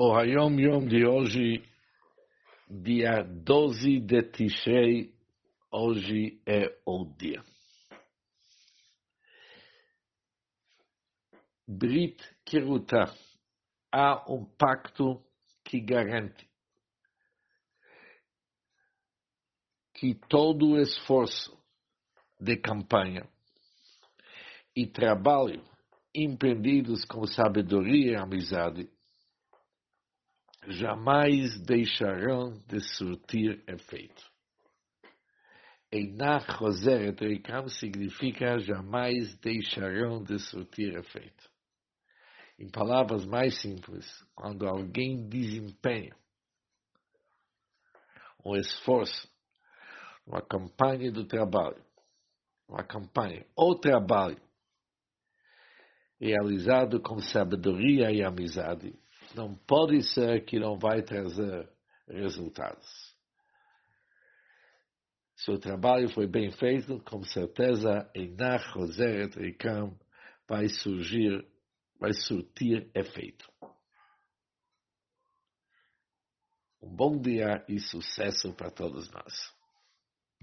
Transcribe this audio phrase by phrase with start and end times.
[0.00, 1.68] O Hayom Yom de hoje,
[2.70, 5.12] dia 12 de Tishrei,
[5.72, 7.42] hoje é o dia.
[11.66, 13.12] Brit Kiruta,
[13.90, 15.20] há um pacto
[15.64, 16.48] que garante
[19.94, 21.58] que todo o esforço
[22.40, 23.28] de campanha
[24.76, 25.68] e trabalho
[26.14, 28.97] empreendidos com sabedoria e amizade
[30.66, 34.22] jamais deixarão de surtir efeito.
[35.90, 41.48] Einach Roseret Reikam significa jamais deixarão de surtir efeito.
[42.58, 46.14] Em palavras mais simples, quando alguém desempenha
[48.44, 49.28] um esforço,
[50.26, 51.82] uma campanha do trabalho,
[52.68, 54.40] uma campanha ou trabalho
[56.20, 58.92] realizado com sabedoria e amizade,
[59.34, 61.68] não pode ser que não vai trazer
[62.08, 63.16] resultados.
[65.36, 69.96] Se o trabalho foi bem feito, com certeza, Einach Roseret Rikam
[70.48, 71.46] vai surgir,
[72.00, 73.48] vai surtir efeito.
[76.82, 79.57] Um bom dia e sucesso para todos nós.